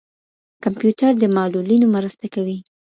کمپيوټر 0.63 1.11
د 1.17 1.23
معلولينو 1.35 1.85
مرسته 1.95 2.25
کوي. 2.35 2.57